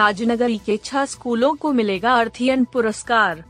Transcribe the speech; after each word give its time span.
ताजनगर 0.00 0.52
के 0.52 0.76
छह 0.76 1.04
स्कूलों 1.04 1.54
को 1.54 1.72
मिलेगा 1.72 2.12
अर्थियन 2.14 2.64
पुरस्कार। 2.64 3.44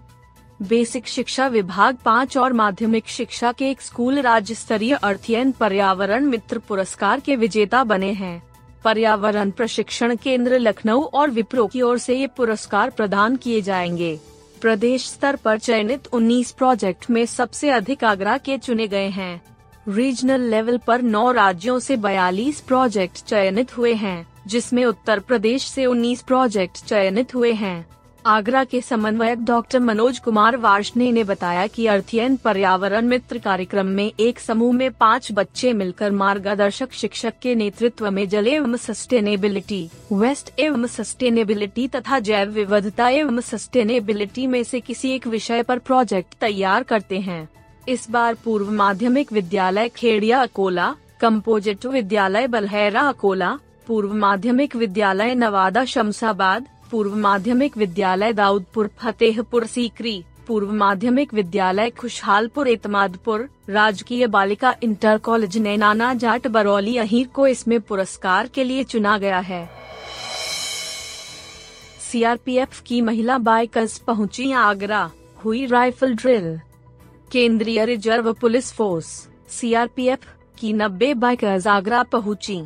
बेसिक 0.63 1.07
शिक्षा 1.07 1.47
विभाग 1.47 1.97
पाँच 1.97 2.37
और 2.37 2.53
माध्यमिक 2.53 3.09
शिक्षा 3.09 3.53
के 3.53 3.71
एक 3.71 3.81
स्कूल 3.81 4.21
राज्य 4.21 4.55
स्तरीय 4.55 4.95
अर्थियन 4.95 5.53
पर्यावरण 5.53 6.25
मित्र 6.25 6.59
पुरस्कार 6.59 7.21
के 7.21 7.37
विजेता 7.37 7.85
बने 7.85 8.13
हैं। 8.13 8.43
पर्यावरण 8.85 9.51
प्रशिक्षण 9.51 10.17
केंद्र 10.17 10.59
लखनऊ 10.59 11.03
और 11.03 11.31
विप्रो 11.31 11.67
की 11.67 11.83
ओर 11.83 11.99
से 11.99 12.17
ये 12.17 12.27
पुरस्कार 12.27 12.91
प्रदान 12.91 13.37
किए 13.37 13.61
जाएँगे। 13.61 14.21
प्रदेश 14.61 15.07
स्तर 15.07 15.37
पर 15.37 15.59
चयनित 15.59 16.07
19 16.07 16.51
प्रोजेक्ट 16.51 17.11
में 17.11 17.27
सबसे 17.27 17.71
अधिक 17.71 18.05
आगरा 18.05 18.39
के 18.39 18.59
चुने 18.59 18.89
गए 18.89 19.09
हैं। 19.09 19.43
रीजनल 19.89 20.41
लेवल 20.41 20.79
पर 20.79 21.02
नौ 21.02 21.30
राज्यों 21.33 21.79
से 21.79 21.97
42 21.97 22.61
प्रोजेक्ट 22.61 23.25
चयनित 23.25 23.77
हुए 23.77 23.95
हैं, 23.95 24.27
जिसमें 24.47 24.84
उत्तर 24.84 25.19
प्रदेश 25.19 25.66
से 25.66 25.87
19 25.87 26.23
प्रोजेक्ट 26.23 26.84
चयनित 26.84 27.34
हुए 27.34 27.53
हैं। 27.53 27.86
आगरा 28.27 28.64
के 28.64 28.81
समन्वयक 28.81 29.45
डॉक्टर 29.45 29.78
मनोज 29.78 30.19
कुमार 30.19 30.56
वार्षणे 30.56 31.12
ने 31.12 31.25
बताया 31.25 31.67
कि 31.67 31.86
अर्थियन 31.86 32.36
पर्यावरण 32.36 33.06
मित्र 33.06 33.39
कार्यक्रम 33.39 33.86
में 33.86 34.12
एक 34.20 34.41
समूह 34.41 34.73
में 34.73 34.91
पाँच 34.91 35.33
बच्चे 35.33 35.73
मिलकर 35.73 36.11
मार्गदर्शक 36.11 36.92
शिक्षक 36.92 37.39
के 37.42 37.55
नेतृत्व 37.55 38.11
में 38.11 38.28
जल 38.28 38.48
एवं 38.48 38.77
सस्टेनेबिलिटी, 38.77 39.89
वेस्ट 40.12 40.53
एवं 40.58 40.86
सस्टेनेबिलिटी 40.86 41.89
तथा 41.89 42.19
जैव 42.19 42.51
विविधता 42.51 43.08
एवं 43.08 43.41
सस्टेनेबिलिटी 43.41 44.47
में 44.47 44.62
से 44.64 44.81
किसी 44.81 45.12
एक 45.12 45.27
विषय 45.27 45.62
पर 45.62 45.78
प्रोजेक्ट 45.78 46.34
तैयार 46.41 46.83
करते 46.83 47.19
हैं। 47.19 47.48
इस 47.89 48.11
बार 48.11 48.34
पूर्व 48.34 48.70
माध्यमिक 48.70 49.33
विद्यालय 49.33 49.89
खेड़िया 49.89 50.41
अकोला 50.42 50.95
कम्पोजिट 51.20 51.86
विद्यालय 51.86 52.47
बलहरा 52.47 53.00
अकोला, 53.00 53.59
पूर्व 53.86 54.12
माध्यमिक 54.14 54.77
विद्यालय 54.77 55.34
नवादा 55.34 55.84
शमशाबाद, 55.84 56.67
पूर्व 56.91 57.17
माध्यमिक 57.17 57.77
विद्यालय 57.77 58.33
दाऊदपुर 58.33 58.91
फतेहपुर 58.98 59.67
सीकरी, 59.67 60.25
पूर्व 60.47 60.73
माध्यमिक 60.73 61.34
विद्यालय 61.34 61.91
खुशहालपुर 61.91 62.69
इतमादपुर 62.69 63.48
राजकीय 63.69 64.27
बालिका 64.27 64.75
इंटर 64.83 65.19
कॉलेज 65.19 65.58
नैनाना 65.58 66.14
जाट 66.14 66.47
बरौली 66.47 66.97
अहीर 66.97 67.28
को 67.34 67.47
इसमें 67.47 67.81
पुरस्कार 67.81 68.47
के 68.47 68.64
लिए 68.64 68.84
चुना 68.84 69.19
गया 69.19 69.39
है। 69.41 69.69
सीआरपीएफ 72.11 72.81
की 72.81 73.01
महिला 73.01 73.39
बाइकर्स 73.39 73.98
पहुँची 73.98 74.53
आगरा, 74.53 75.11
हुई 75.45 75.67
राइफल 75.67 76.14
ड्रिल। 76.14 76.61
केंद्रीय 77.33 77.84
रिज़र्व 77.84 78.33
पुलिस 78.33 78.73
फोर्स 78.73 79.06
सीआरपीएफ 79.48 80.20
की 80.59 80.73
नब्बे 80.73 81.12
बाइकर्स 81.14 81.67
आगरा 81.67 82.03
पहुँची। 82.03 82.61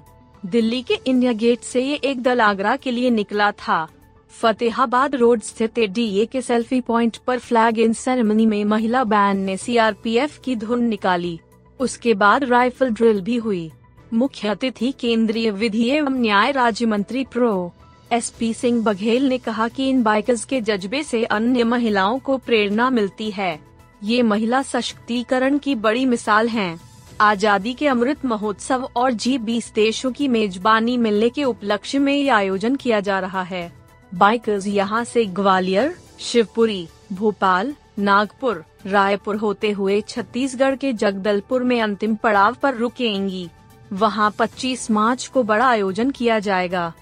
दिल्ली 0.47 0.81
के 0.83 0.98
इंडिया 1.07 1.33
गेट 1.33 1.61
से 1.61 1.81
ये 1.81 1.95
एक 1.95 2.23
दल 2.23 2.41
आगरा 2.41 2.77
के 2.77 2.91
लिए 2.91 3.11
निकला 3.11 3.51
था। 3.53 3.87
फतेहाबाद 4.31 5.15
रोड 5.15 5.41
स्थित 5.41 5.79
डीए 5.79 6.25
के 6.27 6.42
सेल्फी 6.42 6.81
पॉइंट 6.81 7.17
पर 7.17 7.39
फ्लैग 7.39 7.79
इन 7.79 7.92
सेरेमनी 7.92 8.47
में 8.47 8.64
महिला 8.64 9.05
बैंड 9.05 9.45
ने 9.47 9.57
सीआरपीएफ 9.57 10.39
की 10.45 10.57
धुन 10.57 10.85
निकाली। 10.85 11.39
उसके 11.81 12.14
बाद 12.14 12.45
राइफल 12.45 12.91
ड्रिल 12.91 13.20
भी 13.20 13.36
हुई। 13.36 13.70
मुख्य 14.13 14.48
अतिथि 14.48 14.92
केंद्रीय 14.92 15.51
विधि 15.51 15.89
एवं 15.89 16.19
न्याय 16.20 16.52
राज्य 16.52 16.86
मंत्री 16.86 17.25
prof. 17.25 17.73
S 18.13 18.31
P 18.31 18.52
Singh 18.55 18.83
Baghel 18.83 19.29
ने 19.29 19.39
कहा 19.39 19.69
कि 19.69 19.89
इन 19.89 20.02
बाइकर्स 20.02 20.45
के 20.45 20.61
जज्बे 20.61 21.02
से 21.02 21.25
अन्य 21.25 21.64
महिलाओं 21.64 22.19
को 22.19 22.39
प्रेरणा 22.39 22.91
मिलती 22.91 23.31
है। 23.31 23.73
ये 24.05 24.23
महिला 24.23 24.61
सशक्तिकरण 24.63 25.57
की 25.59 25.75
बड़ी 25.75 26.05
मिसाल 26.07 26.48
हैं। 26.48 26.81
आज़ादी 27.20 27.73
के 27.75 27.87
अमृत 27.89 28.25
महोत्सव 28.25 28.89
और 28.97 29.13
जी 29.13 29.37
बीस 29.39 29.73
देशों 29.75 30.11
की 30.13 30.27
मेजबानी 30.29 30.97
मिलने 30.97 31.29
के 31.29 31.45
उपलक्ष्य 31.45 31.98
में 31.98 32.13
ये 32.13 32.29
आयोजन 32.29 32.77
किया 32.77 32.98
जा 33.01 33.19
रहा 33.20 33.43
है। 33.43 33.73
बाइकर्स 34.13 34.67
यहाँ 34.67 35.03
से 35.05 35.25
ग्वालियर, 35.25 35.95
शिवपुरी, 36.20 36.87
भोपाल, 37.13 37.75
नागपुर, 37.98 38.64
रायपुर 38.87 39.37
होते 39.37 39.70
हुए 39.70 40.01
छत्तीसगढ़ 40.01 40.77
के 40.77 40.93
जगदलपुर 40.93 41.63
में 41.63 41.81
अंतिम 41.81 42.17
पड़ाव 42.17 42.57
पर 42.63 42.75
रुकेंगी। 42.75 43.48
वहाँ 43.93 44.31
25 44.39 44.91
मार्च 44.91 45.27
को 45.27 45.43
बड़ा 45.43 45.69
आयोजन 45.69 46.11
किया 46.11 46.39
जाएगा। 46.39 46.93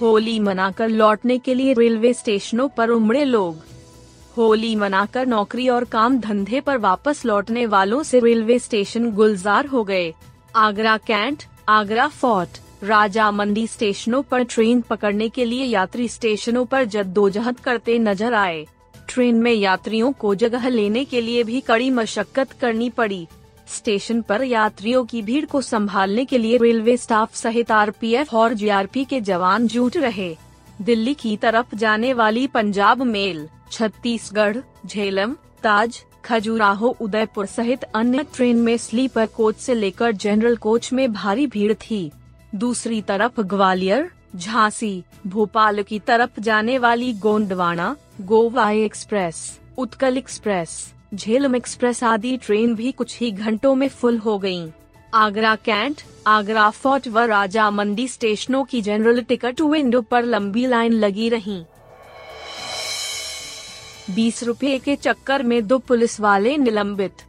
होली 0.00 0.38
मनाकर 0.40 0.88
लौटने 0.88 1.38
के 1.38 1.54
लिए 1.54 1.72
रेलवे 1.72 2.12
स्टेशनों 2.14 2.68
पर 2.68 2.88
उमड़े 2.88 3.24
लोग। 3.24 3.73
होली 4.36 4.74
मनाकर 4.76 5.26
नौकरी 5.26 5.68
और 5.68 5.84
काम 5.84 6.18
धंधे 6.18 6.60
पर 6.60 6.78
वापस 6.78 7.24
लौटने 7.24 7.66
वालों 7.66 8.02
से 8.02 8.20
रेलवे 8.20 8.58
स्टेशन 8.58 9.10
गुलजार 9.10 9.66
हो 9.66 9.84
गए। 9.84 10.12
आगरा 10.56 10.96
कैंट, 10.96 11.42
आगरा 11.68 12.06
फोर्ट, 12.08 12.58
राजा 12.84 13.30
मंडी 13.30 13.66
स्टेशनों 13.66 14.22
पर 14.22 14.42
ट्रेन 14.44 14.80
पकड़ने 14.80 15.28
के 15.28 15.44
लिए 15.44 15.64
यात्री 15.64 16.08
स्टेशनों 16.08 16.64
पर 16.64 16.84
जद्दोजहद 16.84 17.60
करते 17.60 17.98
नज़र 17.98 18.34
आए। 18.34 18.66
ट्रेन 19.08 19.36
में 19.36 19.52
यात्रियों 19.52 20.12
को 20.12 20.34
जगह 20.34 20.68
लेने 20.68 21.04
के 21.04 21.20
लिए 21.20 21.42
भी 21.44 21.60
कड़ी 21.60 21.90
मशक्कत 21.90 22.52
करनी 22.52 22.90
पड़ी। 22.90 23.26
स्टेशन 23.68 24.20
पर 24.22 24.42
यात्रियों 24.42 25.04
की 25.04 25.22
भीड़ 25.22 25.44
को 25.44 25.60
संभालने 25.60 26.24
के 26.24 26.38
लिए 26.38 26.56
रेलवे 26.56 26.96
स्टाफ 26.96 27.34
सहित 27.34 27.70
आरपीएफ 27.70 28.34
और 28.34 28.54
जीआरपी 28.54 29.04
के 29.04 29.20
जवान 29.20 29.66
जुट 29.66 29.96
रहे। 29.96 30.34
दिल्ली 30.82 31.14
की 31.14 31.36
तरफ़ 31.36 31.74
जाने 31.74 32.12
वाली 32.12 32.46
पंजाब 32.46 33.02
मेल 33.02 33.48
छत्तीसगढ़, 33.70 34.56
झेलम, 34.86 35.34
ताज, 35.62 36.02
खजुराहो, 36.24 36.96
उदयपुर 37.00 37.46
सहित 37.46 37.82
अन्य 37.84 38.26
ट्रेन 38.34 38.56
में 38.56 38.76
स्लीपर 38.76 39.26
कोच 39.26 39.56
से 39.56 39.74
लेकर 39.74 40.12
जनरल 40.12 40.56
कोच 40.56 40.92
में 40.92 41.12
भारी 41.12 41.46
भीड़ 41.46 41.72
थी 41.74 42.10
दूसरी 42.54 43.00
तरफ़ 43.02 43.40
ग्वालियर, 43.40 44.10
झांसी, 44.36 45.02
भोपाल 45.26 45.82
की 45.82 45.98
तरफ़ 45.98 46.40
जाने 46.40 46.78
वाली 46.78 47.12
Gondwana, 47.12 47.96
Goa 48.20 48.70
express, 48.70 49.60
Utkal 49.78 50.18
express, 50.18 50.92
Jhelum 51.14 51.56
express 51.56 52.02
आदि 52.04 52.36
ट्रेन 52.36 52.74
भी 52.74 52.92
कुछ 52.92 53.18
ही 53.20 53.30
घंटों 53.30 53.74
में 53.74 53.88
फुल 53.88 54.18
हो 54.18 54.38
गई। 54.38 54.68
आगरा 55.14 55.54
कैंट, 55.54 56.00
आगरा 56.26 56.70
फोर्ट 56.70 57.08
व 57.08 57.18
राजा 57.18 57.70
मंडी 57.70 58.08
स्टेशनों 58.08 58.64
की 58.64 58.80
जनरल 58.82 59.20
टिकट 59.20 59.60
विंडो 59.60 60.00
पर 60.00 60.24
लंबी 60.24 60.66
लाइन 60.66 60.92
लगी 60.92 61.28
रही 61.28 61.62
बीस 64.10 64.42
रुपए 64.44 64.78
के 64.78 64.96
चक्कर 64.96 65.42
में 65.42 65.66
दो 65.66 65.78
पुलिस 65.78 66.20
वाले 66.20 66.56
निलंबित। 66.56 67.22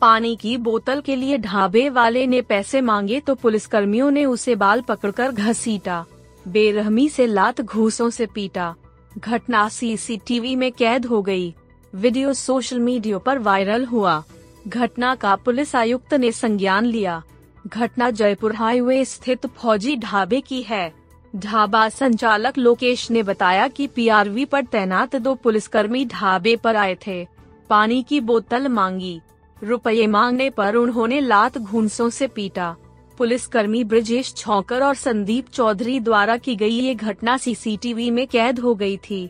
पानी 0.00 0.34
की 0.36 0.56
बोतल 0.56 1.00
के 1.00 1.16
लिए 1.16 1.38
ढाबे 1.38 1.88
वाले 1.88 2.26
ने 2.26 2.40
पैसे 2.42 2.80
मांगे 2.80 3.20
तो 3.20 3.34
पुलिस 3.34 3.66
कर्मियों 3.66 4.10
ने 4.10 4.24
उसे 4.24 4.54
बाल 4.54 4.80
पकड़कर 4.80 5.32
घसीटा। 5.32 6.04
बेरहमी 6.48 7.08
से 7.08 7.26
लात 7.26 7.60
घूसों 7.60 8.10
से 8.10 8.26
पीटा। 8.26 8.74
घटना 9.18 9.68
सीसीटीवी 9.68 10.56
में 10.56 10.72
कैद 10.72 11.06
हो 11.06 11.22
गई। 11.22 11.54
वीडियो 11.94 12.32
सोशल 12.32 12.78
मीडिया 12.78 13.18
पर 13.18 13.38
वायरल 13.38 13.84
हुआ। 13.84 14.22
घटना 14.68 15.14
का 15.14 15.34
पुलिस 15.36 15.76
आयुक्त 15.76 16.14
ने 16.14 16.32
संज्ञान 16.32 16.86
लिया। 16.86 17.22
घटना 17.66 18.10
जयपुर 18.10 18.54
हाईवे 18.54 19.04
स्थित 19.04 19.46
फौजी 19.46 19.96
ढाबे 19.96 20.40
की 20.40 20.62
है। 20.62 20.92
ढाबा 21.36 21.88
संचालक 21.88 22.58
लोकेश 22.58 23.10
ने 23.10 23.22
बताया 23.22 23.68
कि 23.68 23.86
पीआरवी 23.86 24.44
पर 24.44 24.64
तैनात 24.64 25.16
दो 25.16 25.34
पुलिसकर्मी 25.34 26.04
ढाबे 26.04 26.56
पर 26.56 26.76
आए 26.76 26.96
थे। 27.06 27.26
पानी 27.70 28.02
की 28.02 28.20
बोतल 28.20 28.68
मांगी। 28.68 29.20
रुपये 29.62 30.06
मांगने 30.06 30.50
पर 30.50 30.74
उन्होंने 30.74 31.20
लात 31.20 31.58
घूंसों 31.58 32.10
से 32.10 32.26
पीटा। 32.26 32.74
पुलिसकर्मी 33.18 33.84
ब्रजेश 33.84 34.34
छौकर 34.34 34.82
और 34.82 34.94
संदीप 34.94 35.48
चौधरी 35.48 36.00
द्वारा 36.00 36.36
की 36.36 36.56
गई 36.56 36.70
ये 36.70 36.94
घटना 36.94 37.36
सीसीटीवी 37.36 38.10
में 38.10 38.26
कैद 38.26 38.58
हो 38.58 38.74
गई 38.74 38.96
थी। 38.96 39.28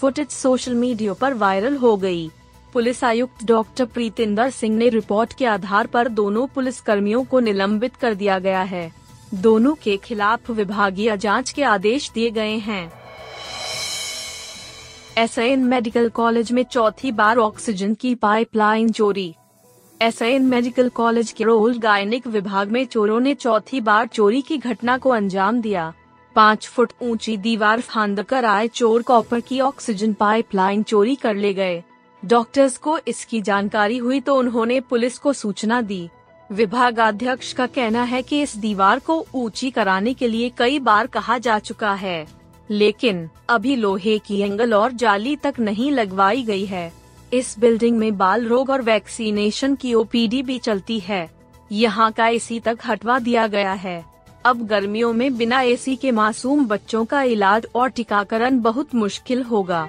फुटेज 0.00 0.28
सोशल 0.28 0.74
मीडिया 0.74 1.12
पर 1.12 1.34
वायरल 1.34 1.76
हो 1.76 1.96
गई। 1.96 2.30
पुलिस 2.72 3.04
आयुक्त 3.04 3.44
डॉक्टर 3.44 3.84
प्रीतिंदर 3.84 4.50
सिंह 4.50 4.76
ने 4.76 4.88
रिपोर्ट 4.88 5.32
के 5.32 5.46
आधार 5.46 5.86
पर 5.86 6.08
दोनों 6.08 6.46
पुलिसकर्मियों 6.46 7.24
को 7.24 7.40
निलंबित 7.40 7.96
कर 7.96 8.14
दिया 8.14 8.38
गया 8.38 8.62
है। 8.62 8.97
दोनों 9.34 9.74
के 9.74 9.96
खिलाफ 9.96 10.50
विभागीय 10.50 11.16
जाँच 11.16 11.50
के 11.50 11.62
आदेश 11.62 12.10
दिए 12.10 12.30
गए 12.30 12.56
हैं। 12.58 12.92
एस 15.18 15.38
मेडिकल 15.38 16.08
कॉलेज 16.08 16.52
में 16.52 16.62
चौथी 16.62 17.12
बार 17.12 17.38
ऑक्सीजन 17.38 17.94
की 17.94 18.14
पाइपलाइन 18.14 18.90
चोरी। 18.90 19.34
एस 20.00 20.22
मेडिकल 20.22 20.88
कॉलेज 20.88 21.32
के 21.32 21.44
रोल 21.44 21.78
गायनिक 21.78 22.26
विभाग 22.26 22.70
में 22.70 22.84
चोरों 22.86 23.20
ने 23.20 23.34
चौथी 23.34 23.80
बार 23.80 24.06
चोरी 24.06 24.42
की 24.42 24.58
घटना 24.58 24.98
को 24.98 25.10
अंजाम 25.10 25.60
दिया। 25.60 25.92
पाँच 26.36 26.68
फुट 26.68 26.92
ऊँची 27.02 27.36
दीवार 27.36 27.80
फांद 27.80 28.22
कर 28.22 28.44
आए 28.44 28.68
चोर 28.68 29.02
कॉपर 29.02 29.40
की 29.40 29.60
ऑक्सीजन 29.60 30.12
पाइपलाइन 30.12 30.82
चोरी 30.82 31.14
कर 31.16 31.34
ले 31.34 31.54
गए। 31.54 31.82
डॉक्टर्स 32.22 32.76
को 32.76 32.98
इसकी 33.08 33.40
जानकारी 33.40 33.98
हुई 33.98 34.20
तो 34.20 34.36
उन्होंने 34.36 34.80
पुलिस 34.80 35.18
को 35.18 35.32
सूचना 35.32 35.80
दी। 35.82 36.08
विभागाध्यक्ष 36.50 37.52
का 37.52 37.66
कहना 37.66 38.02
है 38.02 38.20
कि 38.22 38.40
इस 38.42 38.56
दीवार 38.56 38.98
को 38.98 39.24
ऊँची 39.34 39.70
कराने 39.70 40.12
के 40.14 40.28
लिए 40.28 40.48
कई 40.58 40.78
बार 40.78 41.06
कहा 41.06 41.36
जा 41.38 41.58
चुका 41.58 41.92
है, 41.94 42.26
लेकिन 42.70 43.28
अभी 43.48 43.74
लोहे 43.76 44.18
की 44.18 44.40
एंगल 44.40 44.74
और 44.74 44.92
जाली 44.92 45.34
तक 45.36 45.54
नहीं 45.60 45.90
लगवाई 45.90 46.42
गई 46.42 46.64
है। 46.64 46.92
इस 47.32 47.54
बिल्डिंग 47.58 47.98
में 47.98 48.16
बाल 48.18 48.46
रोग 48.46 48.70
और 48.70 48.82
वैक्सीनेशन 48.82 49.74
की 49.74 49.94
ओपीडी 49.94 50.42
भी 50.42 50.58
चलती 50.58 50.98
है। 51.00 51.28
यहाँ 51.70 52.10
का 52.12 52.28
एसी 52.28 52.60
तक 52.60 52.78
हटवा 52.86 53.18
दिया 53.18 53.46
गया 53.46 53.72
है। 53.74 54.04
अब 54.44 54.66
गर्मियों 54.66 55.12
में 55.12 55.36
बिना 55.36 55.60
एसी 55.62 55.96
के 55.96 56.10
मासूम 56.12 56.66
बच्चों 56.66 57.04
का 57.04 57.22
इलाज 57.24 57.66
और 57.74 57.88
टीकाकरण 57.88 58.60
बहुत 58.60 58.94
मुश्किल 58.94 59.42
होगा। 59.42 59.88